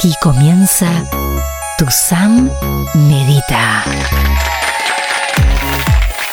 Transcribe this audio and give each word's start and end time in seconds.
Aquí 0.00 0.14
comienza 0.22 1.04
Tu 1.76 1.84
Sam 1.90 2.48
Medita. 2.94 3.84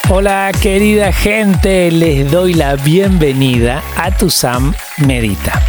Hola 0.08 0.54
querida 0.62 1.12
gente, 1.12 1.92
les 1.92 2.32
doy 2.32 2.54
la 2.54 2.78
bienvenida 2.78 3.84
a 3.98 4.12
Tu 4.12 4.30
Sam 4.30 4.74
Medita. 5.06 5.62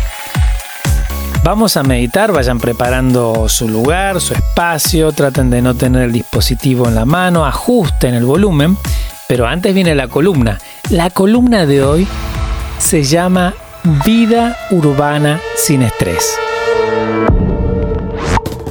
Vamos 1.43 1.77
a 1.77 1.83
meditar, 1.83 2.31
vayan 2.31 2.61
preparando 2.61 3.49
su 3.49 3.69
lugar, 3.69 4.21
su 4.21 4.33
espacio, 4.33 5.11
traten 5.11 5.51
de 5.51 5.61
no 5.61 5.75
tener 5.75 6.03
el 6.03 6.13
dispositivo 6.13 6.87
en 6.87 6.95
la 6.95 7.05
mano, 7.05 7.47
ajusten 7.47 8.15
el 8.15 8.25
volumen, 8.25 8.79
pero 9.27 9.45
antes 9.49 9.75
viene 9.75 9.97
la 9.97 10.07
columna. 10.07 10.61
La 10.91 11.11
columna 11.11 11.67
de 11.67 11.83
hoy 11.83 12.07
se 12.79 13.03
llama 13.03 13.55
Vida 14.05 14.57
Urbana 14.71 15.41
sin 15.57 15.83
Estrés 15.83 16.39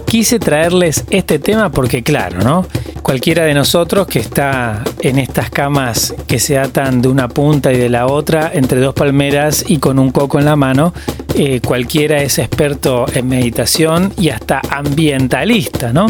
quise 0.07 0.39
traerles 0.39 1.03
este 1.09 1.37
tema 1.37 1.69
porque 1.69 2.01
claro, 2.01 2.39
¿no? 2.41 2.65
Cualquiera 3.03 3.43
de 3.43 3.53
nosotros 3.53 4.07
que 4.07 4.19
está 4.19 4.83
en 5.01 5.19
estas 5.19 5.49
camas 5.49 6.15
que 6.27 6.39
se 6.39 6.57
atan 6.57 7.01
de 7.01 7.09
una 7.09 7.27
punta 7.27 7.71
y 7.71 7.77
de 7.77 7.89
la 7.89 8.07
otra 8.07 8.49
entre 8.53 8.79
dos 8.79 8.93
palmeras 8.93 9.65
y 9.67 9.77
con 9.77 9.99
un 9.99 10.11
coco 10.11 10.39
en 10.39 10.45
la 10.45 10.55
mano, 10.55 10.93
eh, 11.35 11.59
cualquiera 11.61 12.23
es 12.23 12.39
experto 12.39 13.05
en 13.13 13.27
meditación 13.27 14.13
y 14.17 14.29
hasta 14.29 14.61
ambientalista, 14.69 15.93
¿no? 15.93 16.07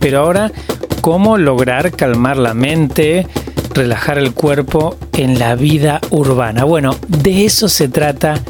Pero 0.00 0.20
ahora, 0.20 0.52
¿cómo 1.00 1.38
lograr 1.38 1.92
calmar 1.92 2.36
la 2.36 2.52
mente, 2.52 3.26
relajar 3.74 4.18
el 4.18 4.34
cuerpo 4.34 4.96
en 5.16 5.38
la 5.38 5.54
vida 5.54 6.00
urbana? 6.10 6.64
Bueno, 6.64 6.96
de 7.08 7.46
eso 7.46 7.68
se 7.68 7.88
trata 7.88 8.40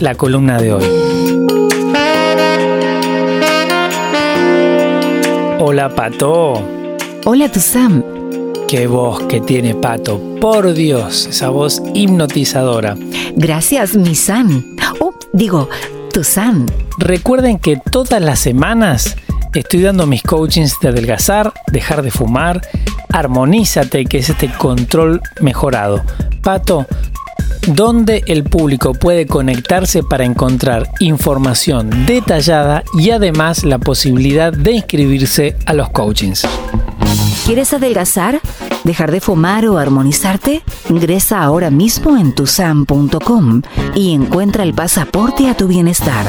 la 0.00 0.14
columna 0.14 0.60
de 0.60 0.72
hoy. 0.72 1.15
Hola, 5.68 5.88
Pato. 5.88 6.62
Hola, 7.24 7.50
tu 7.50 7.58
Sam. 7.58 8.04
Qué 8.68 8.86
voz 8.86 9.24
que 9.24 9.40
tiene 9.40 9.74
Pato. 9.74 10.20
Por 10.40 10.72
Dios, 10.74 11.26
esa 11.26 11.48
voz 11.48 11.82
hipnotizadora. 11.92 12.96
Gracias, 13.34 13.96
mi 13.96 14.14
Sam. 14.14 14.76
Oh, 15.00 15.12
digo, 15.32 15.68
tu 16.12 16.22
Sam. 16.22 16.66
Recuerden 16.98 17.58
que 17.58 17.80
todas 17.90 18.22
las 18.22 18.38
semanas 18.38 19.16
estoy 19.54 19.80
dando 19.80 20.06
mis 20.06 20.22
coachings 20.22 20.78
de 20.80 20.90
adelgazar, 20.90 21.52
dejar 21.72 22.02
de 22.02 22.12
fumar, 22.12 22.62
armonízate, 23.12 24.04
que 24.04 24.18
es 24.18 24.30
este 24.30 24.48
control 24.48 25.20
mejorado. 25.40 26.00
Pato, 26.42 26.86
donde 27.66 28.22
el 28.26 28.44
público 28.44 28.92
puede 28.94 29.26
conectarse 29.26 30.02
para 30.02 30.24
encontrar 30.24 30.90
información 31.00 32.06
detallada 32.06 32.82
y 32.98 33.10
además 33.10 33.64
la 33.64 33.78
posibilidad 33.78 34.52
de 34.52 34.72
inscribirse 34.72 35.56
a 35.66 35.72
los 35.72 35.90
coachings. 35.90 36.46
¿Quieres 37.44 37.72
adelgazar? 37.72 38.40
¿Dejar 38.84 39.12
de 39.12 39.20
fumar 39.20 39.66
o 39.66 39.78
armonizarte? 39.78 40.62
Ingresa 40.88 41.42
ahora 41.42 41.70
mismo 41.70 42.16
en 42.16 42.34
tusam.com 42.34 43.62
y 43.94 44.14
encuentra 44.14 44.64
el 44.64 44.74
pasaporte 44.74 45.48
a 45.48 45.56
tu 45.56 45.68
bienestar. 45.68 46.26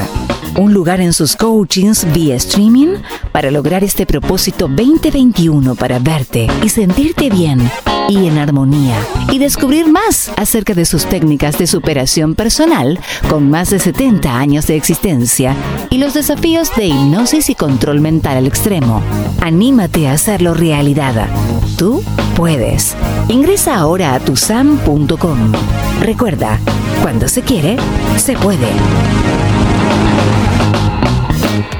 Un 0.58 0.74
lugar 0.74 1.00
en 1.00 1.12
sus 1.12 1.36
coachings 1.36 2.04
vía 2.12 2.34
streaming 2.34 2.96
para 3.30 3.52
lograr 3.52 3.84
este 3.84 4.06
propósito 4.06 4.66
2021 4.66 5.76
para 5.76 6.00
verte 6.00 6.48
y 6.64 6.68
sentirte 6.68 7.30
bien 7.30 7.70
y 8.08 8.26
en 8.26 8.38
armonía 8.38 8.96
y 9.30 9.38
descubrir 9.38 9.86
más 9.86 10.32
acerca 10.36 10.74
de 10.74 10.84
sus 10.84 11.06
técnicas 11.06 11.58
de 11.58 11.68
superación 11.68 12.34
personal 12.34 12.98
con 13.28 13.48
más 13.48 13.70
de 13.70 13.78
70 13.78 14.36
años 14.36 14.66
de 14.66 14.74
existencia 14.74 15.54
y 15.90 15.98
los 15.98 16.14
desafíos 16.14 16.74
de 16.74 16.86
hipnosis 16.86 17.50
y 17.50 17.54
control 17.54 18.00
mental 18.00 18.38
al 18.38 18.48
extremo. 18.48 19.00
Anímate 19.40 20.08
a 20.08 20.14
hacerlo 20.14 20.54
realidad. 20.54 21.28
Tú 21.76 22.02
puedes. 22.34 22.96
Ingresa 23.28 23.76
ahora 23.76 24.14
a 24.14 24.18
tusam.com. 24.18 25.52
Recuerda, 26.00 26.58
cuando 27.00 27.28
se 27.28 27.42
quiere, 27.42 27.76
se 28.16 28.32
puede. 28.32 28.68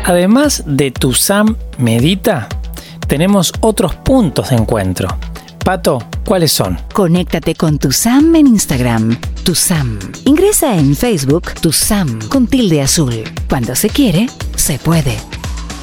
Además 0.08 0.62
de 0.64 0.90
Tusam 0.90 1.54
Medita, 1.76 2.48
tenemos 3.08 3.52
otros 3.60 3.94
puntos 3.94 4.48
de 4.48 4.56
encuentro. 4.56 5.06
Pato, 5.62 6.02
¿cuáles 6.24 6.50
son? 6.50 6.78
Conéctate 6.94 7.54
con 7.54 7.78
tu 7.78 7.92
Sam 7.92 8.34
en 8.34 8.46
Instagram, 8.46 9.20
tu 9.44 9.54
Sam. 9.54 9.98
Ingresa 10.24 10.78
en 10.78 10.96
Facebook, 10.96 11.52
tu 11.60 11.72
Sam, 11.72 12.20
con 12.30 12.46
tilde 12.46 12.80
azul. 12.80 13.22
Cuando 13.50 13.76
se 13.76 13.90
quiere, 13.90 14.30
se 14.56 14.78
puede. 14.78 15.14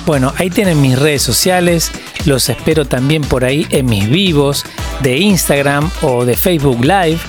Bueno, 0.08 0.34
ahí 0.38 0.50
tienen 0.50 0.82
mis 0.82 0.98
redes 0.98 1.22
sociales, 1.22 1.92
los 2.26 2.50
espero 2.50 2.86
también 2.86 3.22
por 3.22 3.46
ahí 3.46 3.68
en 3.70 3.86
mis 3.86 4.10
vivos 4.10 4.66
de 5.04 5.20
Instagram 5.20 5.92
o 6.02 6.26
de 6.26 6.36
Facebook 6.36 6.82
Live. 6.82 7.20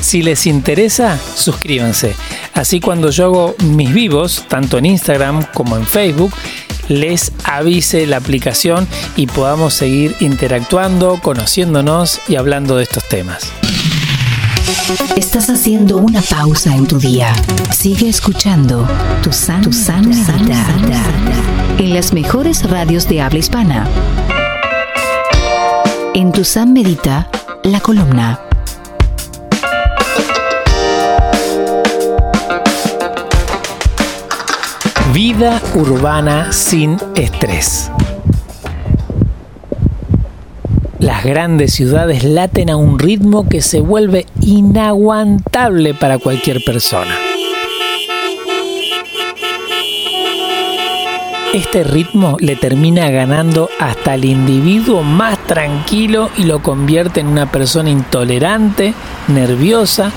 Si 0.00 0.20
les 0.20 0.48
interesa, 0.48 1.16
suscríbanse. 1.36 2.16
Así 2.54 2.80
cuando 2.80 3.10
yo 3.10 3.24
hago 3.26 3.54
mis 3.64 3.92
vivos, 3.92 4.44
tanto 4.48 4.78
en 4.78 4.86
Instagram 4.86 5.44
como 5.52 5.76
en 5.76 5.86
Facebook, 5.86 6.32
les 6.88 7.32
avise 7.44 8.06
la 8.06 8.18
aplicación 8.18 8.86
y 9.16 9.26
podamos 9.26 9.74
seguir 9.74 10.14
interactuando, 10.20 11.20
conociéndonos 11.20 12.20
y 12.28 12.36
hablando 12.36 12.76
de 12.76 12.84
estos 12.84 13.08
temas. 13.08 13.50
Estás 15.16 15.50
haciendo 15.50 15.96
una 15.98 16.22
pausa 16.22 16.74
en 16.74 16.86
tu 16.86 16.98
día. 16.98 17.32
Sigue 17.72 18.08
escuchando 18.08 18.86
tu 19.22 19.32
san, 19.32 19.62
tu 19.62 19.70
en 21.78 21.94
las 21.94 22.12
mejores 22.12 22.68
radios 22.68 23.08
de 23.08 23.20
habla 23.20 23.38
hispana. 23.38 23.88
En 26.14 26.32
tu 26.32 26.44
San 26.44 26.72
Medita, 26.72 27.28
la 27.64 27.80
columna 27.80 28.40
Vida 35.14 35.62
urbana 35.76 36.50
sin 36.52 36.96
estrés. 37.14 37.88
Las 40.98 41.22
grandes 41.22 41.72
ciudades 41.72 42.24
laten 42.24 42.68
a 42.68 42.74
un 42.74 42.98
ritmo 42.98 43.48
que 43.48 43.62
se 43.62 43.78
vuelve 43.78 44.26
inaguantable 44.40 45.94
para 45.94 46.18
cualquier 46.18 46.64
persona. 46.64 47.16
Este 51.52 51.84
ritmo 51.84 52.36
le 52.40 52.56
termina 52.56 53.08
ganando 53.10 53.70
hasta 53.78 54.14
el 54.16 54.24
individuo 54.24 55.04
más 55.04 55.38
tranquilo 55.46 56.28
y 56.36 56.42
lo 56.42 56.60
convierte 56.60 57.20
en 57.20 57.28
una 57.28 57.46
persona 57.52 57.88
intolerante, 57.88 58.94
nerviosa 59.28 60.10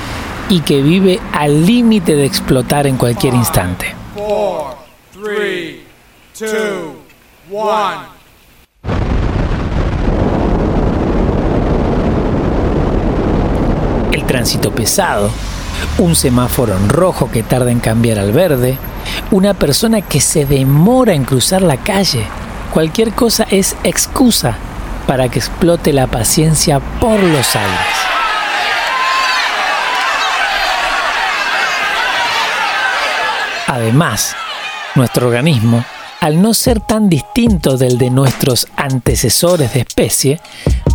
y 0.50 0.62
que 0.62 0.82
vive 0.82 1.20
al 1.34 1.68
límite 1.68 2.16
de 2.16 2.26
explotar 2.26 2.88
en 2.88 2.98
cualquier 2.98 3.36
instante. 3.36 3.94
El 14.12 14.24
tránsito 14.28 14.72
pesado, 14.72 15.32
un 15.98 16.16
semáforo 16.16 16.76
en 16.76 16.90
rojo 16.90 17.32
que 17.32 17.42
tarda 17.42 17.72
en 17.72 17.80
cambiar 17.80 18.20
al 18.20 18.32
verde, 18.32 18.78
una 19.32 19.56
persona 19.56 20.02
que 20.02 20.22
se 20.22 20.46
demora 20.46 21.14
en 21.16 21.26
cruzar 21.26 21.64
la 21.64 21.78
calle. 21.78 22.28
Cualquier 22.72 23.14
cosa 23.14 23.48
es 23.50 23.76
excusa 23.84 24.56
para 25.08 25.30
que 25.30 25.40
explote 25.40 25.94
la 25.94 26.06
paciencia 26.06 26.80
por 26.80 27.20
los 27.20 27.56
aires. 27.56 28.08
Además, 33.68 34.36
nuestro 34.98 35.28
organismo, 35.28 35.86
al 36.20 36.42
no 36.42 36.54
ser 36.54 36.82
tan 36.82 37.08
distinto 37.08 37.78
del 37.78 37.98
de 37.98 38.10
nuestros 38.10 38.68
antecesores 38.76 39.74
de 39.74 39.82
especie, 39.82 40.42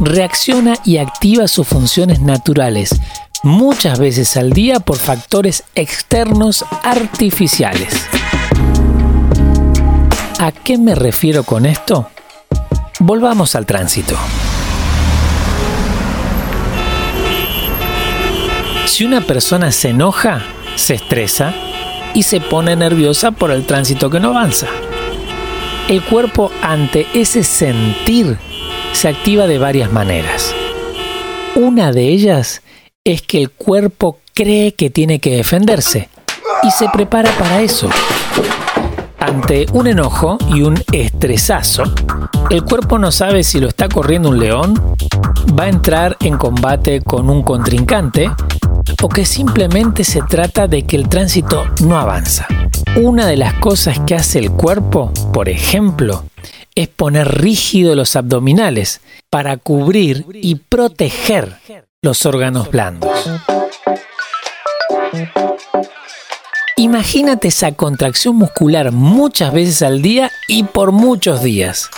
reacciona 0.00 0.74
y 0.84 0.98
activa 0.98 1.48
sus 1.48 1.66
funciones 1.66 2.20
naturales 2.20 3.00
muchas 3.42 3.98
veces 3.98 4.36
al 4.36 4.52
día 4.52 4.80
por 4.80 4.98
factores 4.98 5.64
externos 5.74 6.64
artificiales. 6.82 7.94
¿A 10.38 10.52
qué 10.52 10.78
me 10.78 10.94
refiero 10.94 11.44
con 11.44 11.66
esto? 11.66 12.08
Volvamos 12.98 13.54
al 13.54 13.66
tránsito. 13.66 14.16
Si 18.86 19.04
una 19.04 19.20
persona 19.22 19.72
se 19.72 19.90
enoja, 19.90 20.42
se 20.76 20.94
estresa, 20.94 21.54
y 22.14 22.22
se 22.22 22.40
pone 22.40 22.76
nerviosa 22.76 23.30
por 23.30 23.50
el 23.50 23.64
tránsito 23.64 24.10
que 24.10 24.20
no 24.20 24.30
avanza. 24.30 24.66
El 25.88 26.02
cuerpo 26.02 26.50
ante 26.62 27.06
ese 27.14 27.42
sentir 27.42 28.38
se 28.92 29.08
activa 29.08 29.46
de 29.46 29.58
varias 29.58 29.92
maneras. 29.92 30.54
Una 31.54 31.92
de 31.92 32.08
ellas 32.08 32.62
es 33.04 33.22
que 33.22 33.42
el 33.42 33.50
cuerpo 33.50 34.18
cree 34.34 34.72
que 34.72 34.90
tiene 34.90 35.18
que 35.18 35.36
defenderse 35.36 36.08
y 36.62 36.70
se 36.70 36.88
prepara 36.88 37.30
para 37.32 37.60
eso. 37.60 37.90
Ante 39.18 39.66
un 39.72 39.86
enojo 39.86 40.38
y 40.48 40.62
un 40.62 40.82
estresazo, 40.92 41.84
el 42.50 42.64
cuerpo 42.64 42.98
no 42.98 43.12
sabe 43.12 43.44
si 43.44 43.60
lo 43.60 43.68
está 43.68 43.88
corriendo 43.88 44.28
un 44.28 44.38
león, 44.38 44.74
va 45.58 45.64
a 45.64 45.68
entrar 45.68 46.16
en 46.20 46.36
combate 46.36 47.00
con 47.02 47.30
un 47.30 47.42
contrincante 47.42 48.30
o 49.02 49.08
que 49.08 49.24
simplemente 49.24 50.04
se 50.04 50.22
trata 50.22 50.66
de 50.66 50.82
que 50.84 50.96
el 50.96 51.08
tránsito 51.08 51.64
no 51.82 51.98
avanza. 51.98 52.46
Una 52.96 53.26
de 53.26 53.36
las 53.36 53.54
cosas 53.54 54.00
que 54.00 54.14
hace 54.14 54.38
el 54.38 54.50
cuerpo, 54.50 55.12
por 55.32 55.48
ejemplo, 55.48 56.24
es 56.74 56.88
poner 56.88 57.40
rígido 57.40 57.94
los 57.94 58.16
abdominales 58.16 59.00
para 59.30 59.56
cubrir 59.56 60.26
y 60.34 60.56
proteger 60.56 61.56
los 62.02 62.26
órganos 62.26 62.70
blandos. 62.70 63.10
Imagínate 66.76 67.48
esa 67.48 67.72
contracción 67.72 68.36
muscular 68.36 68.92
muchas 68.92 69.52
veces 69.52 69.82
al 69.82 70.02
día 70.02 70.30
y 70.48 70.64
por 70.64 70.92
muchos 70.92 71.42
días. 71.42 71.90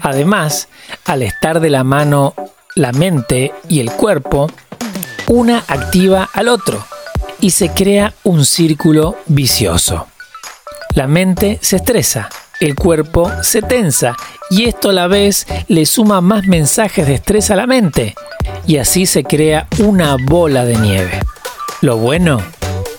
Además, 0.00 0.68
al 1.04 1.22
estar 1.22 1.60
de 1.60 1.70
la 1.70 1.84
mano 1.84 2.34
la 2.74 2.92
mente 2.92 3.52
y 3.68 3.80
el 3.80 3.90
cuerpo, 3.90 4.48
una 5.28 5.64
activa 5.68 6.28
al 6.32 6.48
otro 6.48 6.84
y 7.40 7.50
se 7.50 7.70
crea 7.70 8.14
un 8.24 8.44
círculo 8.44 9.16
vicioso. 9.26 10.08
La 10.94 11.06
mente 11.06 11.58
se 11.62 11.76
estresa, 11.76 12.28
el 12.60 12.74
cuerpo 12.74 13.30
se 13.42 13.62
tensa 13.62 14.16
y 14.50 14.64
esto 14.64 14.90
a 14.90 14.92
la 14.92 15.06
vez 15.06 15.46
le 15.68 15.86
suma 15.86 16.20
más 16.20 16.46
mensajes 16.46 17.06
de 17.06 17.14
estrés 17.14 17.50
a 17.50 17.56
la 17.56 17.66
mente 17.66 18.14
y 18.66 18.78
así 18.78 19.06
se 19.06 19.22
crea 19.22 19.68
una 19.78 20.16
bola 20.20 20.64
de 20.64 20.76
nieve. 20.76 21.20
Lo 21.82 21.98
bueno 21.98 22.40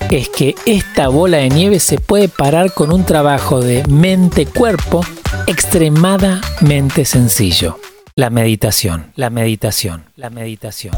es 0.09 0.29
que 0.29 0.55
esta 0.65 1.09
bola 1.09 1.37
de 1.37 1.49
nieve 1.49 1.79
se 1.79 1.99
puede 1.99 2.29
parar 2.29 2.73
con 2.73 2.91
un 2.91 3.05
trabajo 3.05 3.59
de 3.59 3.83
mente-cuerpo 3.87 5.05
extremadamente 5.47 7.05
sencillo. 7.05 7.79
La 8.15 8.29
meditación, 8.29 9.11
la 9.15 9.29
meditación, 9.29 10.05
la 10.15 10.29
meditación. 10.29 10.93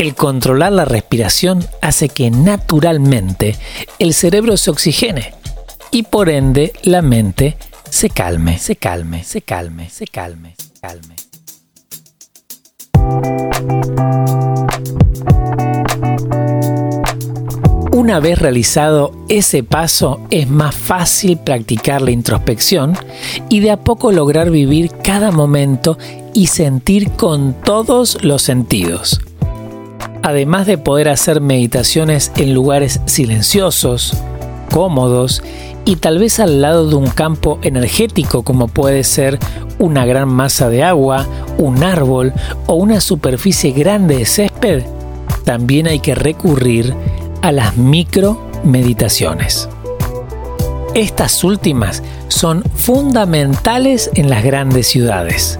El 0.00 0.14
controlar 0.14 0.72
la 0.72 0.86
respiración 0.86 1.62
hace 1.82 2.08
que 2.08 2.30
naturalmente 2.30 3.56
el 3.98 4.14
cerebro 4.14 4.56
se 4.56 4.70
oxigene 4.70 5.34
y 5.90 6.04
por 6.04 6.30
ende 6.30 6.72
la 6.84 7.02
mente 7.02 7.58
se 7.90 8.08
calme, 8.08 8.56
se 8.56 8.76
calme, 8.76 9.22
se 9.24 9.42
calme, 9.42 9.90
se 9.90 10.06
calme, 10.06 10.54
se 10.56 10.80
calme. 10.80 11.16
Una 17.92 18.20
vez 18.20 18.38
realizado 18.38 19.12
ese 19.28 19.62
paso 19.62 20.26
es 20.30 20.48
más 20.48 20.74
fácil 20.74 21.36
practicar 21.36 22.00
la 22.00 22.10
introspección 22.10 22.96
y 23.50 23.60
de 23.60 23.70
a 23.70 23.76
poco 23.76 24.12
lograr 24.12 24.50
vivir 24.50 24.92
cada 25.04 25.30
momento 25.30 25.98
y 26.32 26.46
sentir 26.46 27.10
con 27.10 27.52
todos 27.52 28.24
los 28.24 28.40
sentidos 28.40 29.20
además 30.22 30.66
de 30.66 30.78
poder 30.78 31.08
hacer 31.08 31.40
meditaciones 31.40 32.32
en 32.36 32.54
lugares 32.54 33.00
silenciosos, 33.06 34.16
cómodos 34.70 35.42
y 35.84 35.96
tal 35.96 36.18
vez 36.18 36.40
al 36.40 36.60
lado 36.60 36.88
de 36.88 36.94
un 36.94 37.08
campo 37.08 37.58
energético 37.62 38.42
como 38.42 38.68
puede 38.68 39.04
ser 39.04 39.38
una 39.78 40.04
gran 40.04 40.28
masa 40.28 40.68
de 40.68 40.82
agua, 40.82 41.26
un 41.58 41.82
árbol 41.82 42.32
o 42.66 42.74
una 42.74 43.00
superficie 43.00 43.72
grande 43.72 44.18
de 44.18 44.26
césped, 44.26 44.82
también 45.44 45.86
hay 45.86 46.00
que 46.00 46.14
recurrir 46.14 46.94
a 47.42 47.50
las 47.50 47.76
micro 47.76 48.40
meditaciones. 48.62 49.68
Estas 50.94 51.44
últimas 51.44 52.02
son 52.28 52.62
fundamentales 52.74 54.10
en 54.14 54.28
las 54.28 54.44
grandes 54.44 54.88
ciudades. 54.88 55.58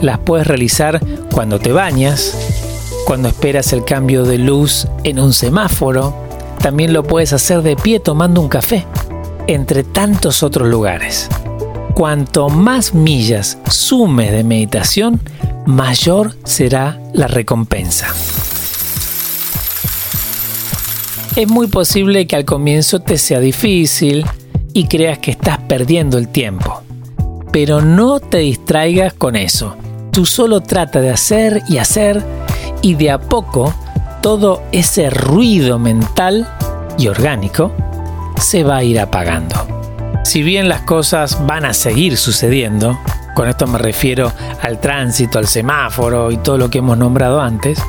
Las 0.00 0.18
puedes 0.18 0.46
realizar 0.46 1.00
cuando 1.32 1.58
te 1.58 1.72
bañas, 1.72 2.65
cuando 3.06 3.28
esperas 3.28 3.72
el 3.72 3.84
cambio 3.84 4.24
de 4.24 4.36
luz 4.36 4.88
en 5.04 5.20
un 5.20 5.32
semáforo, 5.32 6.12
también 6.58 6.92
lo 6.92 7.04
puedes 7.04 7.32
hacer 7.32 7.62
de 7.62 7.76
pie 7.76 8.00
tomando 8.00 8.40
un 8.40 8.48
café, 8.48 8.84
entre 9.46 9.84
tantos 9.84 10.42
otros 10.42 10.68
lugares. 10.68 11.28
Cuanto 11.94 12.48
más 12.48 12.94
millas 12.94 13.58
sumes 13.70 14.32
de 14.32 14.42
meditación, 14.42 15.20
mayor 15.66 16.34
será 16.42 17.00
la 17.12 17.28
recompensa. 17.28 18.08
Es 21.36 21.46
muy 21.46 21.68
posible 21.68 22.26
que 22.26 22.34
al 22.34 22.44
comienzo 22.44 22.98
te 22.98 23.18
sea 23.18 23.38
difícil 23.38 24.26
y 24.72 24.88
creas 24.88 25.18
que 25.18 25.30
estás 25.30 25.58
perdiendo 25.58 26.18
el 26.18 26.26
tiempo. 26.26 26.82
Pero 27.52 27.80
no 27.82 28.18
te 28.18 28.38
distraigas 28.38 29.14
con 29.14 29.36
eso. 29.36 29.76
Tú 30.10 30.26
solo 30.26 30.60
trata 30.60 31.00
de 31.00 31.10
hacer 31.10 31.62
y 31.68 31.78
hacer 31.78 32.24
y 32.82 32.94
de 32.94 33.10
a 33.10 33.18
poco 33.18 33.72
todo 34.22 34.62
ese 34.72 35.10
ruido 35.10 35.78
mental 35.78 36.48
y 36.98 37.08
orgánico 37.08 37.72
se 38.40 38.64
va 38.64 38.78
a 38.78 38.84
ir 38.84 38.98
apagando. 38.98 39.54
Si 40.24 40.42
bien 40.42 40.68
las 40.68 40.82
cosas 40.82 41.46
van 41.46 41.64
a 41.64 41.72
seguir 41.72 42.16
sucediendo, 42.16 42.98
con 43.34 43.48
esto 43.48 43.66
me 43.66 43.78
refiero 43.78 44.32
al 44.62 44.80
tránsito, 44.80 45.38
al 45.38 45.46
semáforo 45.46 46.32
y 46.32 46.38
todo 46.38 46.58
lo 46.58 46.70
que 46.70 46.78
hemos 46.78 46.98
nombrado 46.98 47.40
antes, 47.40 47.80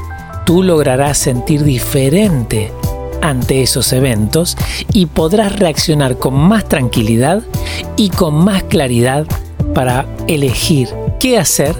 tú 0.46 0.62
lograrás 0.62 1.18
sentir 1.18 1.64
diferente 1.64 2.72
ante 3.22 3.64
esos 3.64 3.92
eventos 3.94 4.56
y 4.94 5.08
podrás 5.08 5.58
reaccionar 5.58 6.18
con 6.18 6.36
más 6.36 6.66
tranquilidad 6.70 7.42
y 7.96 8.10
con 8.10 8.36
más 8.36 8.64
claridad 8.64 9.26
para 9.74 10.06
elegir 10.28 10.90
qué 11.20 11.40
hacer 11.40 11.76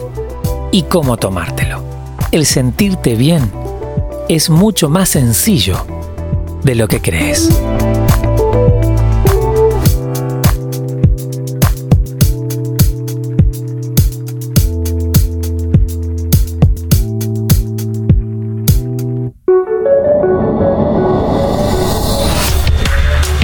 y 0.72 0.82
cómo 0.84 1.18
tomártelo 1.18 1.87
el 2.38 2.46
sentirte 2.46 3.16
bien 3.16 3.52
es 4.30 4.52
mucho 4.52 4.90
más 4.90 5.10
sencillo 5.10 5.84
de 6.62 6.76
lo 6.76 6.88
que 6.88 7.02
crees. 7.02 7.50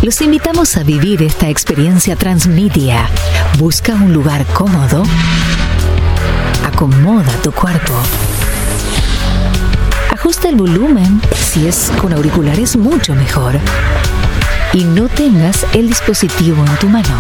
Los 0.04 0.22
invitamos 0.22 0.78
a 0.78 0.84
vivir 0.84 1.24
esta 1.24 1.50
experiencia 1.50 2.16
transmedia. 2.16 3.10
Busca 3.58 3.96
un 3.96 4.14
lugar 4.14 4.46
cómodo. 4.54 5.02
Acomoda 6.64 7.32
tu 7.42 7.52
cuerpo 7.52 7.94
Ajusta 10.24 10.48
el 10.48 10.56
volumen, 10.56 11.22
si 11.36 11.68
es 11.68 11.92
con 12.00 12.14
auriculares 12.14 12.78
mucho 12.78 13.14
mejor. 13.14 13.60
Y 14.72 14.86
no 14.86 15.10
tengas 15.10 15.66
el 15.74 15.90
dispositivo 15.90 16.66
en 16.66 16.78
tu 16.78 16.88
mano. 16.88 17.20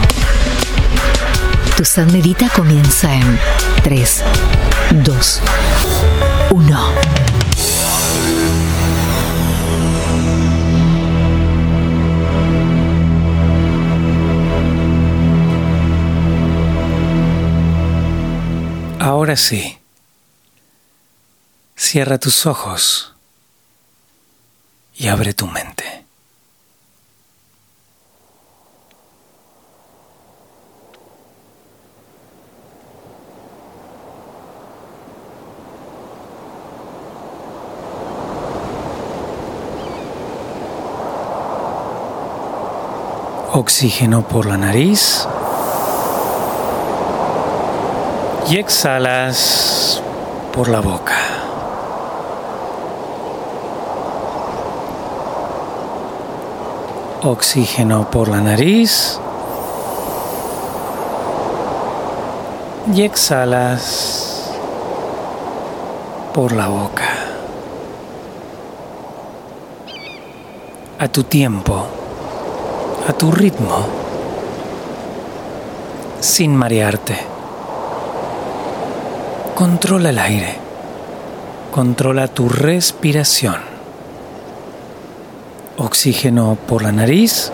Tu 1.75 1.83
San 1.83 2.10
Medita 2.13 2.48
comienza 2.48 3.13
en 3.13 3.38
3, 3.83 4.24
2, 5.03 5.41
1. 6.51 6.79
Ahora 19.00 19.36
sí. 19.36 19.82
Cierra 21.85 22.17
tus 22.17 22.45
ojos 22.45 23.13
y 24.95 25.09
abre 25.09 25.33
tu 25.33 25.47
mente. 25.47 26.05
Oxígeno 43.51 44.25
por 44.25 44.45
la 44.45 44.57
nariz 44.57 45.27
y 48.49 48.57
exhalas 48.57 50.01
por 50.53 50.69
la 50.69 50.79
boca. 50.79 51.42
Oxígeno 57.25 58.11
por 58.11 58.27
la 58.27 58.41
nariz 58.41 59.17
y 62.93 63.01
exhalas 63.01 64.51
por 66.33 66.51
la 66.51 66.67
boca. 66.67 67.07
A 70.99 71.07
tu 71.07 71.23
tiempo, 71.23 71.85
a 73.07 73.13
tu 73.13 73.31
ritmo, 73.31 73.85
sin 76.19 76.55
marearte. 76.55 77.17
Controla 79.55 80.09
el 80.09 80.19
aire. 80.19 80.55
Controla 81.71 82.27
tu 82.27 82.49
respiración. 82.49 83.72
Oxígeno 85.77 86.57
por 86.67 86.83
la 86.83 86.91
nariz. 86.91 87.51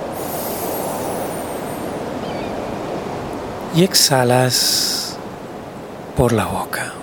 Y 3.75 3.83
exhalas 3.83 5.17
por 6.17 6.33
la 6.33 6.45
boca. 6.45 6.93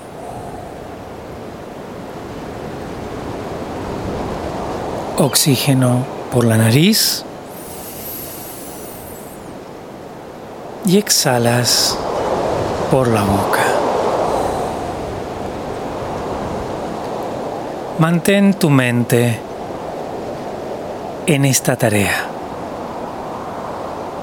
Oxígeno 5.18 6.04
por 6.32 6.44
la 6.44 6.56
nariz. 6.56 7.24
y 10.86 10.98
exhalas 10.98 11.98
por 12.90 13.08
la 13.08 13.22
boca. 13.22 13.64
Mantén 17.98 18.54
tu 18.54 18.70
mente 18.70 19.45
en 21.26 21.44
esta 21.44 21.76
tarea, 21.76 22.26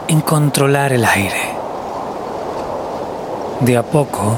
en 0.07 0.22
controlar 0.22 0.93
el 0.93 1.05
aire. 1.05 1.53
De 3.60 3.77
a 3.77 3.83
poco 3.83 4.38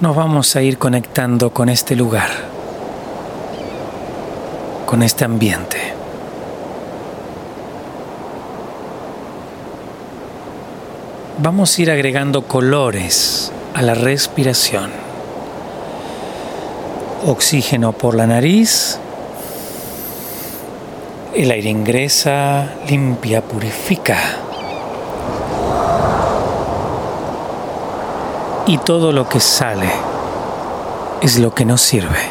nos 0.00 0.16
vamos 0.16 0.56
a 0.56 0.62
ir 0.62 0.78
conectando 0.78 1.50
con 1.50 1.68
este 1.68 1.94
lugar, 1.94 2.30
con 4.86 5.02
este 5.02 5.24
ambiente. 5.24 6.02
vamos 11.42 11.76
a 11.76 11.82
ir 11.82 11.90
agregando 11.90 12.42
colores 12.42 13.50
a 13.74 13.82
la 13.82 13.94
respiración. 13.94 14.90
Oxígeno 17.26 17.92
por 17.92 18.14
la 18.14 18.28
nariz. 18.28 18.98
El 21.34 21.50
aire 21.50 21.70
ingresa, 21.70 22.74
limpia, 22.88 23.42
purifica. 23.42 24.18
Y 28.66 28.78
todo 28.78 29.12
lo 29.12 29.28
que 29.28 29.40
sale 29.40 29.90
es 31.20 31.38
lo 31.38 31.54
que 31.54 31.64
nos 31.64 31.80
sirve. 31.80 32.30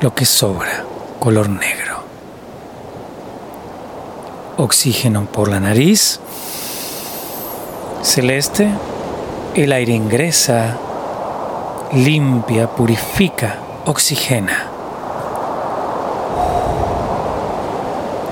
Lo 0.00 0.14
que 0.14 0.24
sobra, 0.24 0.84
color 1.18 1.48
negro. 1.48 1.96
Oxígeno 4.56 5.26
por 5.26 5.48
la 5.48 5.60
nariz 5.60 6.20
celeste, 8.06 8.68
el 9.56 9.72
aire 9.72 9.92
ingresa, 9.92 10.78
limpia, 11.92 12.68
purifica, 12.68 13.56
oxigena. 13.84 14.75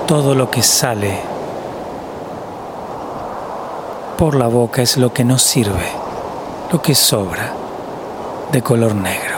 Todo 0.07 0.35
lo 0.35 0.51
que 0.51 0.61
sale 0.61 1.17
por 4.19 4.35
la 4.35 4.47
boca 4.47 4.83
es 4.83 4.97
lo 4.97 5.11
que 5.11 5.23
nos 5.23 5.41
sirve, 5.41 5.87
lo 6.71 6.79
que 6.79 6.93
sobra 6.93 7.53
de 8.51 8.61
color 8.61 8.93
negro. 8.93 9.35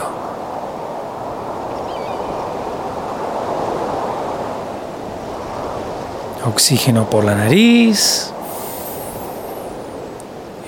Oxígeno 6.44 7.08
por 7.08 7.24
la 7.24 7.34
nariz, 7.34 8.30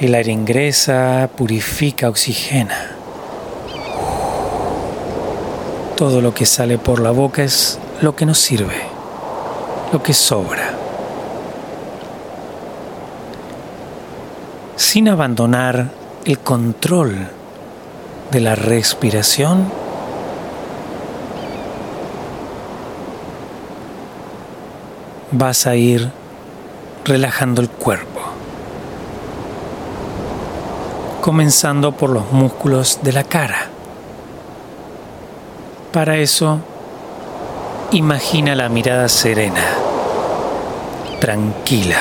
el 0.01 0.15
aire 0.15 0.33
ingresa, 0.33 1.29
purifica, 1.37 2.09
oxigena. 2.09 2.97
Todo 5.95 6.23
lo 6.23 6.33
que 6.33 6.47
sale 6.47 6.79
por 6.79 7.01
la 7.01 7.11
boca 7.11 7.43
es 7.43 7.79
lo 8.01 8.17
que 8.17 8.25
nos 8.25 8.39
sirve, 8.39 8.90
lo 9.93 10.03
que 10.03 10.15
sobra. 10.15 10.75
Sin 14.77 15.09
abandonar 15.09 15.91
el 16.25 16.39
control 16.39 17.29
de 18.31 18.41
la 18.41 18.55
respiración, 18.55 19.71
vas 25.33 25.67
a 25.67 25.77
ir 25.77 26.11
relajando 27.05 27.63
el 27.63 27.69
cuerpo 27.69 28.21
comenzando 31.21 31.93
por 31.93 32.11
los 32.11 32.33
músculos 32.33 33.01
de 33.03 33.13
la 33.13 33.25
cara. 33.25 33.69
Para 35.93 36.17
eso, 36.17 36.61
imagina 37.93 38.55
la 38.55 38.69
mirada 38.69 39.09
serena, 39.09 39.65
tranquila. 41.21 41.99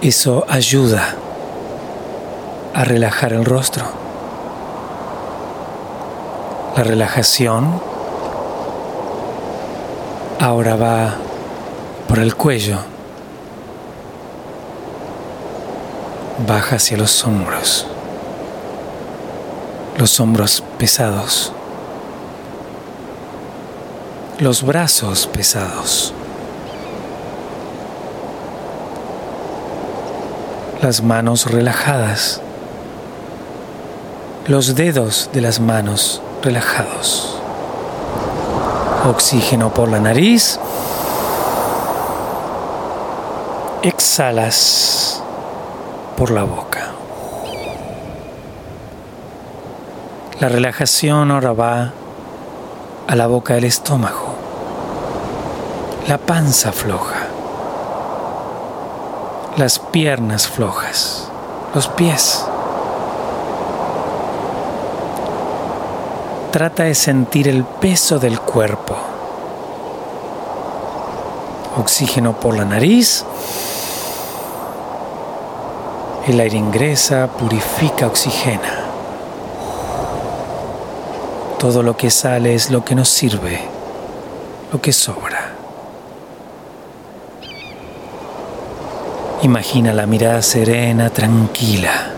Eso 0.00 0.44
ayuda 0.48 1.14
a 2.74 2.84
relajar 2.84 3.32
el 3.32 3.44
rostro. 3.44 3.84
La 6.76 6.82
relajación 6.82 7.80
ahora 10.40 10.74
va 10.74 11.14
por 12.08 12.18
el 12.18 12.34
cuello 12.34 12.78
baja 16.46 16.76
hacia 16.76 16.96
los 16.96 17.24
hombros, 17.24 17.86
los 19.98 20.18
hombros 20.18 20.64
pesados, 20.78 21.52
los 24.42 24.64
brazos 24.64 25.28
pesados, 25.28 26.12
las 30.82 31.00
manos 31.00 31.48
relajadas, 31.48 32.40
los 34.48 34.74
dedos 34.74 35.30
de 35.32 35.42
las 35.42 35.60
manos 35.60 36.20
relajados, 36.42 37.36
oxígeno 39.08 39.72
por 39.72 39.88
la 39.88 40.00
nariz, 40.00 40.58
exhalas 43.84 45.22
por 46.16 46.32
la 46.32 46.42
boca. 46.42 46.90
La 50.40 50.48
relajación 50.48 51.30
ahora 51.30 51.52
va 51.52 51.92
a 53.06 53.14
la 53.14 53.26
boca 53.26 53.54
del 53.54 53.64
estómago, 53.64 54.21
la 56.08 56.18
panza 56.18 56.72
floja, 56.72 57.28
las 59.56 59.78
piernas 59.78 60.48
flojas, 60.48 61.28
los 61.74 61.88
pies. 61.88 62.44
Trata 66.50 66.84
de 66.84 66.94
sentir 66.94 67.48
el 67.48 67.64
peso 67.64 68.18
del 68.18 68.38
cuerpo. 68.40 68.94
Oxígeno 71.78 72.34
por 72.34 72.56
la 72.56 72.66
nariz 72.66 73.24
el 76.26 76.38
aire 76.38 76.56
ingresa, 76.56 77.26
purifica, 77.26 78.06
oxigena. 78.06 78.84
Todo 81.58 81.82
lo 81.82 81.96
que 81.96 82.10
sale 82.10 82.54
es 82.54 82.70
lo 82.70 82.84
que 82.84 82.94
nos 82.94 83.08
sirve, 83.08 83.60
lo 84.72 84.80
que 84.80 84.92
sobra. 84.92 85.41
Imagina 89.42 89.92
la 89.92 90.06
mirada 90.06 90.40
serena, 90.42 91.10
tranquila. 91.10 92.12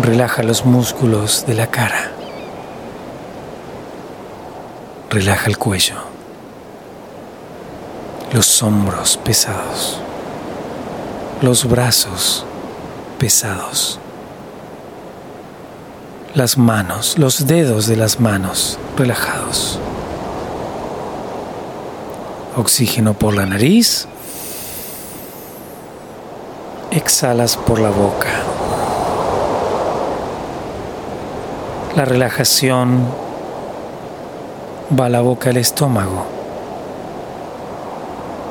Relaja 0.00 0.42
los 0.42 0.64
músculos 0.64 1.44
de 1.46 1.54
la 1.54 1.66
cara. 1.68 2.10
Relaja 5.10 5.46
el 5.46 5.58
cuello. 5.58 5.96
Los 8.32 8.62
hombros 8.62 9.18
pesados 9.18 10.02
los 11.42 11.68
brazos 11.68 12.46
pesados, 13.18 13.98
las 16.34 16.56
manos, 16.56 17.18
los 17.18 17.48
dedos 17.48 17.88
de 17.88 17.96
las 17.96 18.20
manos 18.20 18.78
relajados. 18.96 19.80
Oxígeno 22.54 23.14
por 23.14 23.34
la 23.34 23.46
nariz, 23.46 24.06
exhalas 26.90 27.56
por 27.56 27.78
la 27.78 27.88
boca. 27.88 28.28
La 31.96 32.04
relajación 32.04 33.06
va 34.98 35.06
a 35.06 35.08
la 35.08 35.22
boca 35.22 35.48
del 35.48 35.56
estómago, 35.58 36.26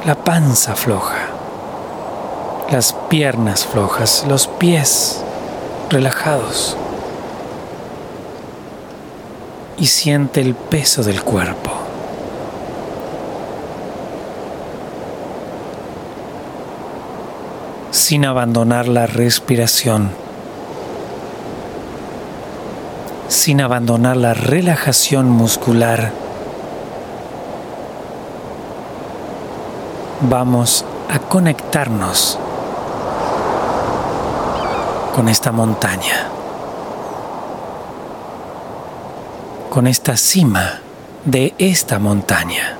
la 0.08 0.16
panza 0.16 0.76
floja, 0.76 1.28
las 2.72 2.94
piernas 3.08 3.66
flojas, 3.66 4.26
los 4.28 4.48
pies 4.48 5.22
relajados. 5.92 6.76
Y 9.78 9.86
siente 9.86 10.42
el 10.42 10.56
peso 10.56 11.04
del 11.04 11.24
cuerpo. 11.24 11.81
Sin 18.12 18.26
abandonar 18.26 18.90
la 18.90 19.08
respiración. 19.08 20.12
Sin 23.30 23.62
abandonar 23.62 24.18
la 24.18 24.34
relajación 24.34 25.30
muscular 25.30 26.12
vamos 30.30 30.84
a 31.10 31.20
conectarnos 31.20 32.38
con 35.16 35.30
esta 35.30 35.54
montaña, 35.54 36.28
con 39.70 39.88
esta 39.88 40.18
cima 40.18 40.82
de 41.24 41.56
esta 41.58 41.98
montaña. 41.98 42.76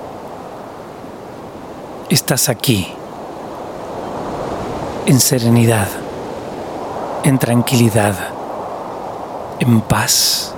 Estás 2.10 2.50
aquí, 2.50 2.94
en 5.06 5.20
serenidad, 5.20 5.88
en 7.24 7.40
tranquilidad, 7.40 8.16
en 9.60 9.82
paz. 9.82 10.54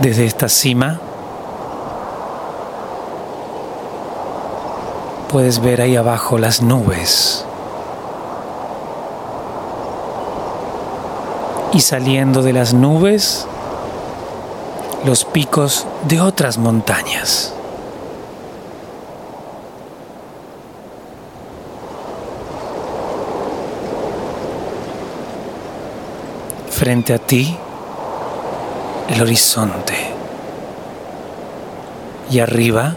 Desde 0.00 0.26
esta 0.26 0.48
cima, 0.48 1.00
puedes 5.30 5.60
ver 5.60 5.80
ahí 5.80 5.96
abajo 5.96 6.38
las 6.38 6.62
nubes. 6.62 7.44
Y 11.72 11.80
saliendo 11.80 12.42
de 12.42 12.52
las 12.52 12.72
nubes, 12.72 13.46
los 15.04 15.24
picos 15.24 15.86
de 16.06 16.20
otras 16.20 16.56
montañas. 16.58 17.53
Frente 26.84 27.14
a 27.14 27.18
ti, 27.18 27.56
el 29.08 29.22
horizonte. 29.22 29.94
Y 32.30 32.40
arriba, 32.40 32.94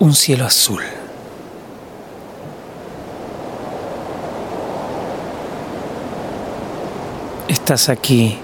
un 0.00 0.12
cielo 0.12 0.44
azul. 0.44 0.82
estás 7.46 7.88
aquí 7.88 8.36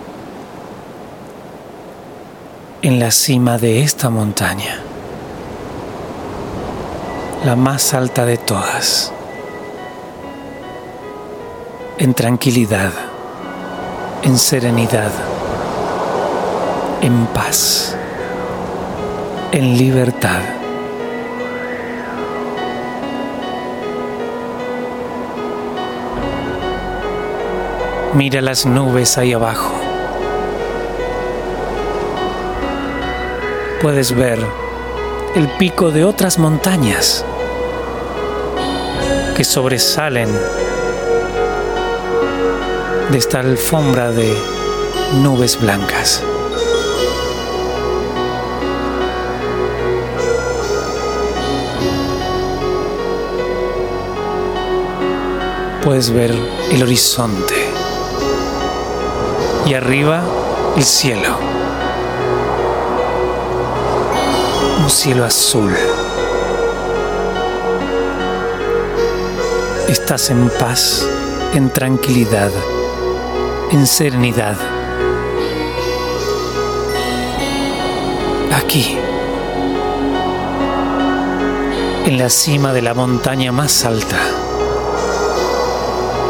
en 2.82 3.00
la 3.00 3.10
cima 3.10 3.58
de 3.58 3.80
esta 3.82 4.10
montaña, 4.10 4.78
la 7.44 7.56
más 7.56 7.94
alta 7.94 8.24
de 8.24 8.36
todas, 8.36 9.10
en 11.98 12.14
tranquilidad, 12.14 12.92
en 14.26 14.36
serenidad, 14.36 15.12
en 17.00 17.26
paz, 17.26 17.96
en 19.52 19.78
libertad. 19.78 20.40
Mira 28.14 28.40
las 28.40 28.66
nubes 28.66 29.16
ahí 29.16 29.32
abajo. 29.32 29.72
Puedes 33.80 34.12
ver 34.12 34.40
el 35.36 35.46
pico 35.50 35.92
de 35.92 36.04
otras 36.04 36.40
montañas 36.40 37.24
que 39.36 39.44
sobresalen 39.44 40.28
de 43.10 43.18
esta 43.18 43.38
alfombra 43.38 44.10
de 44.10 44.36
nubes 45.22 45.60
blancas. 45.60 46.22
Puedes 55.84 56.10
ver 56.10 56.34
el 56.72 56.82
horizonte 56.82 57.54
y 59.66 59.74
arriba 59.74 60.24
el 60.76 60.84
cielo. 60.84 61.38
Un 64.82 64.90
cielo 64.90 65.24
azul. 65.24 65.72
Estás 69.88 70.30
en 70.30 70.48
paz, 70.58 71.06
en 71.54 71.70
tranquilidad, 71.70 72.50
en 73.70 73.86
serenidad. 73.86 74.56
Aquí, 78.52 78.96
en 82.04 82.18
la 82.18 82.30
cima 82.30 82.72
de 82.72 82.82
la 82.82 82.94
montaña 82.94 83.52
más 83.52 83.84
alta. 83.84 84.18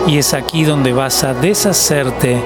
Y 0.06 0.18
es 0.18 0.34
aquí 0.34 0.64
donde 0.64 0.92
vas 0.92 1.24
a 1.24 1.34
deshacerte 1.34 2.42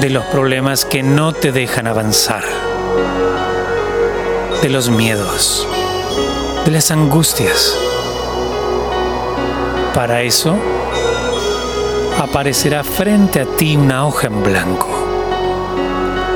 de 0.00 0.10
los 0.10 0.24
problemas 0.26 0.84
que 0.84 1.02
no 1.02 1.32
te 1.32 1.52
dejan 1.52 1.86
avanzar, 1.86 2.42
de 4.60 4.68
los 4.68 4.90
miedos, 4.90 5.66
de 6.64 6.70
las 6.72 6.90
angustias. 6.90 7.76
Para 9.94 10.22
eso, 10.22 10.56
aparecerá 12.18 12.84
frente 12.84 13.40
a 13.40 13.44
ti 13.44 13.76
una 13.76 14.06
hoja 14.06 14.28
en 14.28 14.42
blanco, 14.42 14.88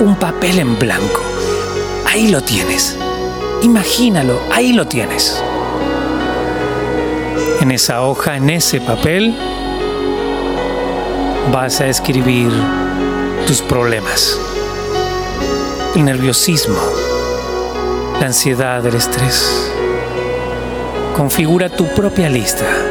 un 0.00 0.16
papel 0.16 0.58
en 0.58 0.78
blanco. 0.78 1.22
Ahí 2.06 2.28
lo 2.28 2.40
tienes. 2.40 2.96
Imagínalo, 3.62 4.40
ahí 4.52 4.72
lo 4.72 4.86
tienes. 4.86 5.42
En 7.60 7.70
esa 7.70 8.02
hoja, 8.02 8.36
en 8.36 8.50
ese 8.50 8.80
papel, 8.80 9.36
vas 11.52 11.80
a 11.80 11.86
escribir 11.86 12.50
tus 13.46 13.60
problemas, 13.62 14.38
el 15.94 16.04
nerviosismo, 16.04 16.78
la 18.20 18.26
ansiedad, 18.26 18.84
el 18.86 18.94
estrés. 18.94 19.72
Configura 21.16 21.68
tu 21.68 21.86
propia 21.94 22.28
lista. 22.28 22.87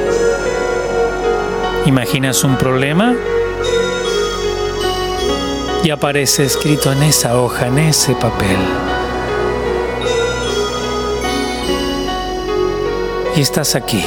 Imaginas 1.87 2.43
un 2.43 2.55
problema 2.55 3.15
y 5.83 5.89
aparece 5.89 6.43
escrito 6.43 6.91
en 6.91 7.01
esa 7.01 7.39
hoja, 7.39 7.65
en 7.65 7.79
ese 7.79 8.13
papel. 8.13 8.57
Y 13.35 13.41
estás 13.41 13.73
aquí. 13.73 14.03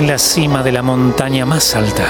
en 0.00 0.06
la 0.06 0.16
cima 0.16 0.62
de 0.62 0.72
la 0.72 0.82
montaña 0.82 1.44
más 1.44 1.76
alta. 1.76 2.06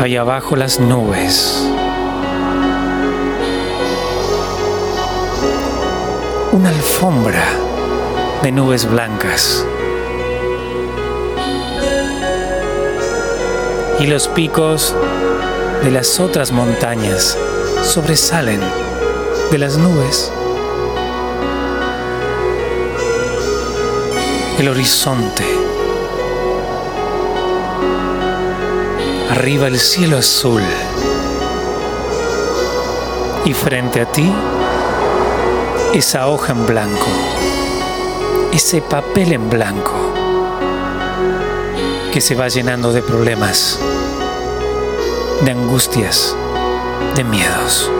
Ahí 0.00 0.16
abajo 0.16 0.54
las 0.56 0.78
nubes. 0.78 1.71
Una 6.52 6.68
alfombra 6.68 7.42
de 8.42 8.52
nubes 8.52 8.86
blancas. 8.86 9.66
Y 13.98 14.06
los 14.06 14.28
picos 14.28 14.94
de 15.82 15.90
las 15.90 16.20
otras 16.20 16.52
montañas 16.52 17.38
sobresalen 17.82 18.60
de 19.50 19.56
las 19.56 19.78
nubes. 19.78 20.30
El 24.58 24.68
horizonte 24.68 25.46
arriba 29.30 29.68
el 29.68 29.80
cielo 29.80 30.18
azul 30.18 30.62
y 33.46 33.54
frente 33.54 34.02
a 34.02 34.04
ti 34.04 34.30
esa 35.94 36.26
hoja 36.28 36.52
en 36.52 36.66
blanco, 36.66 37.06
ese 38.50 38.80
papel 38.80 39.32
en 39.32 39.50
blanco 39.50 39.92
que 42.10 42.20
se 42.22 42.34
va 42.34 42.48
llenando 42.48 42.92
de 42.92 43.02
problemas 43.02 43.78
de 45.44 45.50
angustias, 45.50 46.34
de 47.14 47.24
miedos. 47.24 47.90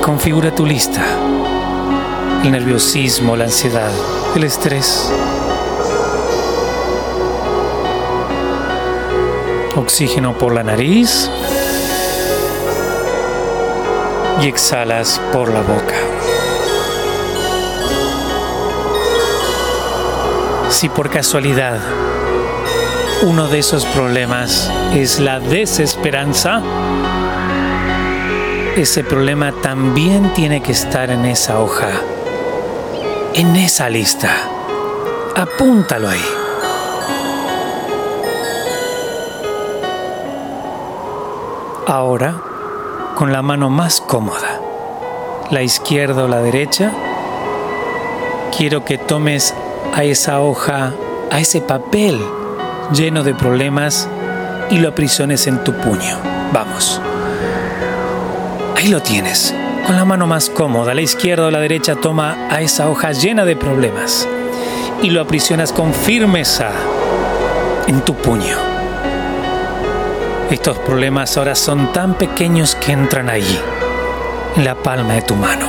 Configura 0.00 0.52
tu 0.52 0.66
lista. 0.66 1.04
El 2.42 2.50
nerviosismo, 2.50 3.36
la 3.36 3.44
ansiedad, 3.44 3.92
el 4.34 4.42
estrés. 4.42 5.08
Oxígeno 9.76 10.36
por 10.36 10.52
la 10.52 10.64
nariz 10.64 11.30
y 14.42 14.48
exhalas 14.48 15.20
por 15.32 15.52
la 15.52 15.60
boca. 15.60 15.94
Si 20.68 20.88
por 20.88 21.10
casualidad 21.10 21.78
uno 23.22 23.46
de 23.46 23.60
esos 23.60 23.84
problemas 23.86 24.70
es 24.94 25.20
la 25.20 25.38
desesperanza, 25.38 26.60
ese 28.76 29.04
problema 29.04 29.52
también 29.52 30.32
tiene 30.32 30.60
que 30.60 30.72
estar 30.72 31.10
en 31.10 31.24
esa 31.24 31.60
hoja, 31.60 31.90
en 33.34 33.54
esa 33.54 33.88
lista. 33.88 34.30
Apúntalo 35.36 36.08
ahí. 36.08 36.24
Ahora, 41.86 42.51
con 43.16 43.32
la 43.32 43.42
mano 43.42 43.70
más 43.70 44.00
cómoda, 44.00 44.60
la 45.50 45.62
izquierda 45.62 46.24
o 46.24 46.28
la 46.28 46.40
derecha, 46.40 46.92
quiero 48.56 48.84
que 48.84 48.98
tomes 48.98 49.54
a 49.94 50.04
esa 50.04 50.40
hoja, 50.40 50.92
a 51.30 51.40
ese 51.40 51.60
papel 51.60 52.20
lleno 52.92 53.22
de 53.22 53.34
problemas 53.34 54.08
y 54.70 54.78
lo 54.78 54.88
aprisiones 54.88 55.46
en 55.46 55.62
tu 55.64 55.72
puño. 55.74 56.16
Vamos. 56.52 57.00
Ahí 58.76 58.88
lo 58.88 59.00
tienes. 59.00 59.54
Con 59.86 59.96
la 59.96 60.04
mano 60.04 60.26
más 60.26 60.48
cómoda, 60.48 60.94
la 60.94 61.02
izquierda 61.02 61.46
o 61.46 61.50
la 61.50 61.60
derecha, 61.60 61.96
toma 61.96 62.48
a 62.50 62.60
esa 62.60 62.88
hoja 62.88 63.12
llena 63.12 63.44
de 63.44 63.56
problemas 63.56 64.28
y 65.02 65.10
lo 65.10 65.20
aprisionas 65.20 65.72
con 65.72 65.92
firmeza 65.92 66.70
en 67.86 68.00
tu 68.02 68.14
puño. 68.14 68.71
Estos 70.52 70.78
problemas 70.80 71.38
ahora 71.38 71.54
son 71.54 71.94
tan 71.94 72.12
pequeños 72.18 72.74
que 72.74 72.92
entran 72.92 73.30
allí, 73.30 73.58
en 74.54 74.64
la 74.66 74.74
palma 74.74 75.14
de 75.14 75.22
tu 75.22 75.34
mano. 75.34 75.66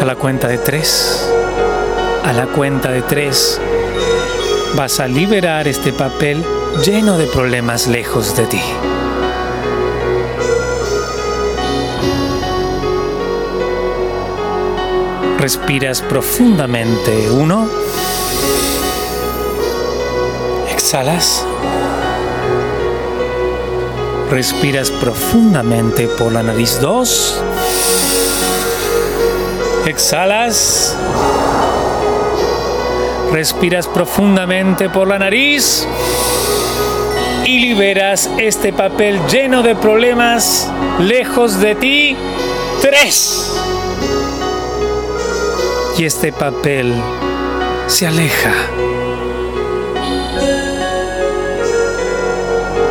A 0.00 0.04
la 0.06 0.14
cuenta 0.16 0.48
de 0.48 0.56
tres, 0.56 1.30
a 2.24 2.32
la 2.32 2.46
cuenta 2.46 2.90
de 2.90 3.02
tres, 3.02 3.60
vas 4.74 5.00
a 5.00 5.06
liberar 5.06 5.68
este 5.68 5.92
papel 5.92 6.42
lleno 6.82 7.18
de 7.18 7.26
problemas 7.26 7.88
lejos 7.88 8.34
de 8.34 8.46
ti. 8.46 8.62
Respiras 15.38 16.00
profundamente. 16.00 17.30
Uno. 17.30 17.68
Exhalas. 20.92 21.42
Respiras 24.30 24.90
profundamente 24.90 26.06
por 26.06 26.30
la 26.34 26.42
nariz. 26.42 26.80
Dos. 26.82 27.42
Exhalas. 29.86 30.94
Respiras 33.32 33.86
profundamente 33.86 34.90
por 34.90 35.08
la 35.08 35.18
nariz 35.18 35.86
y 37.46 37.58
liberas 37.60 38.28
este 38.36 38.74
papel 38.74 39.18
lleno 39.28 39.62
de 39.62 39.74
problemas 39.74 40.70
lejos 41.00 41.58
de 41.58 41.74
ti. 41.74 42.16
Tres. 42.82 43.50
Y 45.96 46.04
este 46.04 46.32
papel 46.32 46.92
se 47.86 48.06
aleja. 48.06 48.52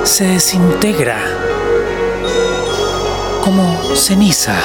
Se 0.03 0.25
desintegra 0.25 1.17
como 3.43 3.95
ceniza. 3.95 4.55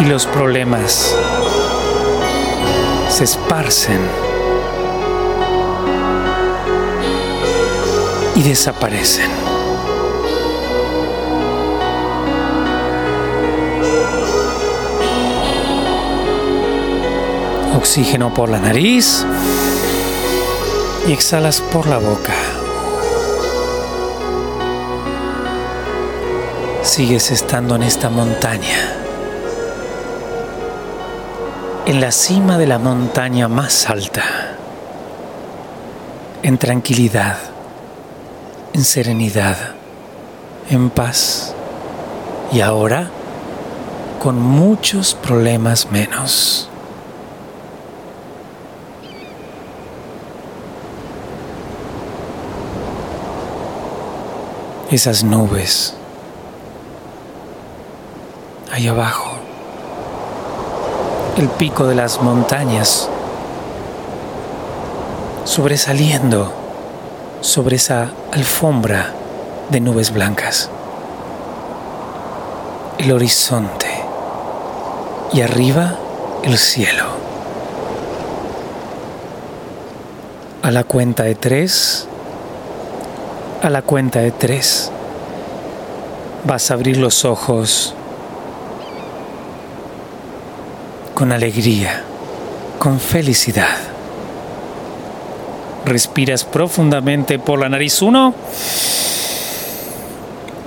Y 0.00 0.04
los 0.04 0.26
problemas 0.26 1.14
se 3.08 3.24
esparcen 3.24 4.00
y 8.34 8.42
desaparecen. 8.42 9.30
Oxígeno 17.76 18.32
por 18.32 18.48
la 18.48 18.58
nariz 18.58 19.24
y 21.08 21.12
exhalas 21.12 21.60
por 21.60 21.88
la 21.88 21.98
boca. 21.98 22.34
Sigues 26.82 27.32
estando 27.32 27.74
en 27.74 27.82
esta 27.82 28.08
montaña 28.08 28.98
en 31.88 32.02
la 32.02 32.12
cima 32.12 32.58
de 32.58 32.66
la 32.66 32.78
montaña 32.78 33.48
más 33.48 33.88
alta, 33.88 34.22
en 36.42 36.58
tranquilidad, 36.58 37.38
en 38.74 38.84
serenidad, 38.84 39.56
en 40.68 40.90
paz 40.90 41.54
y 42.52 42.60
ahora 42.60 43.08
con 44.18 44.38
muchos 44.38 45.14
problemas 45.14 45.90
menos. 45.90 46.68
Esas 54.90 55.22
nubes 55.22 55.94
ahí 58.72 58.86
abajo 58.86 59.38
el 61.38 61.48
pico 61.50 61.86
de 61.86 61.94
las 61.94 62.20
montañas, 62.20 63.08
sobresaliendo 65.44 66.52
sobre 67.40 67.76
esa 67.76 68.10
alfombra 68.32 69.12
de 69.70 69.80
nubes 69.80 70.12
blancas. 70.12 70.68
El 72.98 73.12
horizonte 73.12 73.86
y 75.32 75.42
arriba 75.42 75.94
el 76.42 76.58
cielo. 76.58 77.04
A 80.62 80.72
la 80.72 80.82
cuenta 80.82 81.22
de 81.22 81.36
tres, 81.36 82.07
a 83.62 83.70
la 83.70 83.82
cuenta 83.82 84.20
de 84.20 84.30
tres, 84.30 84.90
vas 86.44 86.70
a 86.70 86.74
abrir 86.74 86.96
los 86.96 87.24
ojos 87.24 87.94
con 91.14 91.32
alegría, 91.32 92.04
con 92.78 93.00
felicidad. 93.00 93.76
Respiras 95.84 96.44
profundamente 96.44 97.38
por 97.38 97.58
la 97.58 97.68
nariz. 97.68 98.02
Uno. 98.02 98.34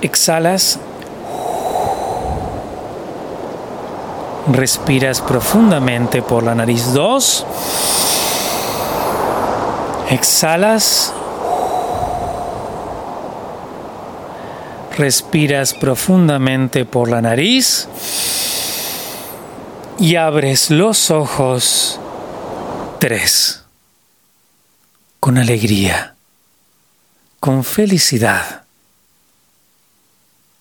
Exhalas. 0.02 0.78
Respiras 4.50 5.20
profundamente 5.20 6.22
por 6.22 6.42
la 6.42 6.54
nariz. 6.54 6.92
Dos. 6.92 7.46
Exhalas. 10.10 11.14
Respiras 15.02 15.74
profundamente 15.74 16.84
por 16.84 17.10
la 17.10 17.20
nariz 17.20 17.88
y 19.98 20.14
abres 20.14 20.70
los 20.70 21.10
ojos. 21.10 21.98
Tres. 23.00 23.64
Con 25.18 25.38
alegría, 25.38 26.14
con 27.40 27.64
felicidad 27.64 28.62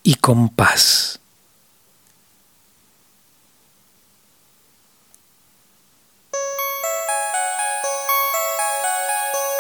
y 0.01 0.15
con 0.15 0.49
paz. 0.49 1.19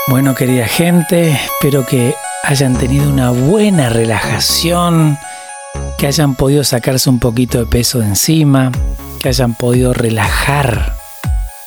Bueno, 0.07 0.33
querida 0.33 0.67
gente, 0.67 1.33
espero 1.33 1.85
que 1.85 2.15
hayan 2.43 2.77
tenido 2.77 3.09
una 3.09 3.31
buena 3.31 3.89
relajación, 3.89 5.17
que 5.97 6.07
hayan 6.07 6.35
podido 6.35 6.63
sacarse 6.63 7.09
un 7.09 7.19
poquito 7.19 7.59
de 7.59 7.65
peso 7.65 7.99
de 7.99 8.05
encima, 8.05 8.71
que 9.19 9.29
hayan 9.29 9.53
podido 9.53 9.93
relajar 9.93 10.95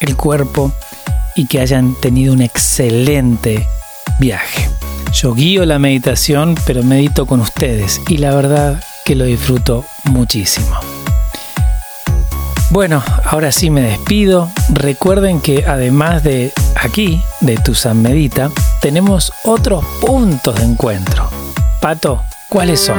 el 0.00 0.16
cuerpo 0.16 0.72
y 1.36 1.46
que 1.46 1.60
hayan 1.60 1.94
tenido 2.00 2.32
un 2.32 2.42
excelente 2.42 3.66
viaje. 4.18 4.68
Yo 5.12 5.34
guío 5.34 5.64
la 5.64 5.78
meditación, 5.78 6.56
pero 6.66 6.82
medito 6.82 7.26
con 7.26 7.40
ustedes 7.40 8.00
y 8.08 8.18
la 8.18 8.34
verdad 8.34 8.82
que 9.04 9.14
lo 9.14 9.24
disfruto 9.24 9.84
muchísimo. 10.04 10.76
Bueno, 12.70 13.04
ahora 13.24 13.52
sí 13.52 13.70
me 13.70 13.82
despido. 13.82 14.50
Recuerden 14.70 15.40
que 15.40 15.64
además 15.66 16.24
de 16.24 16.52
aquí, 16.74 17.22
de 17.40 17.56
Tusan 17.56 18.02
Medita, 18.02 18.50
tenemos 18.84 19.32
otros 19.44 19.82
puntos 20.02 20.56
de 20.56 20.64
encuentro. 20.64 21.30
Pato, 21.80 22.20
¿cuáles 22.50 22.80
son? 22.80 22.98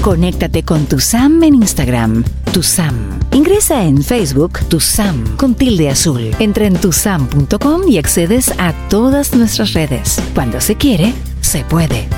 Conéctate 0.00 0.62
con 0.62 0.86
tu 0.86 0.98
Sam 1.00 1.42
en 1.42 1.56
Instagram, 1.56 2.24
tu 2.50 2.62
Sam. 2.62 3.20
Ingresa 3.32 3.84
en 3.84 4.02
Facebook, 4.02 4.60
tu 4.68 4.80
Sam, 4.80 5.36
con 5.36 5.54
tilde 5.54 5.90
azul. 5.90 6.34
Entra 6.38 6.64
en 6.64 6.76
tusam.com 6.76 7.82
y 7.88 7.98
accedes 7.98 8.50
a 8.56 8.72
todas 8.88 9.34
nuestras 9.34 9.74
redes. 9.74 10.18
Cuando 10.34 10.62
se 10.62 10.76
quiere, 10.76 11.12
se 11.42 11.62
puede. 11.64 12.08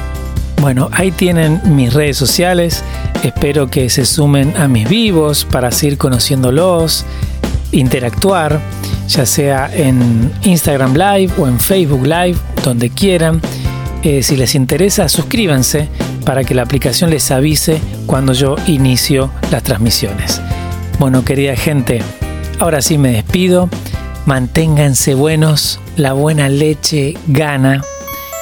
Bueno, 0.61 0.89
ahí 0.93 1.11
tienen 1.11 1.61
mis 1.65 1.93
redes 1.93 2.17
sociales. 2.17 2.85
Espero 3.25 3.67
que 3.67 3.91
se 3.91 4.07
sumen 4.07 4.57
a 4.57 4.69
mis 4.69 4.89
vivos 4.89 5.45
para 5.45 5.73
seguir 5.73 5.99
conociéndolos, 5.99 7.05
interactuar, 7.73 8.61
ya 9.09 9.27
sea 9.27 9.71
en 9.75 10.33
Instagram 10.43 10.95
Live 10.95 11.33
o 11.39 11.49
en 11.49 11.59
Facebook 11.59 12.07
Live, 12.07 12.37
donde 12.65 12.91
quieran. 12.91 13.41
Eh, 14.03 14.23
si 14.23 14.37
les 14.37 14.55
interesa, 14.55 15.09
suscríbanse 15.09 15.89
para 16.25 16.45
que 16.45 16.55
la 16.55 16.63
aplicación 16.63 17.11
les 17.11 17.31
avise 17.31 17.81
cuando 18.07 18.33
yo 18.33 18.57
inicio 18.67 19.31
las 19.51 19.63
transmisiones. 19.63 20.41
Bueno, 20.99 21.25
querida 21.25 21.57
gente, 21.57 22.03
ahora 22.59 22.83
sí 22.83 22.99
me 22.99 23.13
despido. 23.13 23.69
Manténganse 24.25 25.15
buenos, 25.15 25.81
la 25.97 26.13
buena 26.13 26.49
leche 26.49 27.17
gana. 27.27 27.83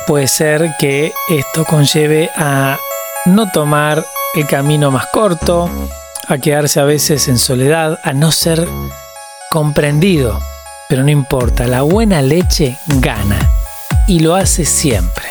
Puede 0.06 0.28
ser 0.28 0.72
que 0.78 1.12
esto 1.28 1.64
conlleve 1.64 2.28
a 2.36 2.78
no 3.26 3.50
tomar 3.50 4.04
el 4.34 4.46
camino 4.46 4.90
más 4.90 5.06
corto, 5.06 5.70
a 6.28 6.38
quedarse 6.38 6.80
a 6.80 6.84
veces 6.84 7.28
en 7.28 7.38
soledad, 7.38 7.98
a 8.02 8.12
no 8.12 8.30
ser 8.30 8.66
comprendido. 9.50 10.40
Pero 10.88 11.02
no 11.02 11.10
importa, 11.10 11.66
la 11.66 11.82
buena 11.82 12.22
leche 12.22 12.78
gana 13.00 13.38
y 14.06 14.20
lo 14.20 14.34
hace 14.34 14.64
siempre. 14.64 15.26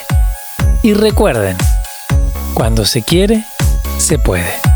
Y 0.84 0.94
recuerden, 0.94 1.58
cuando 2.54 2.86
se 2.86 3.02
quiere, 3.02 3.44
se 3.98 4.20
puede. 4.20 4.69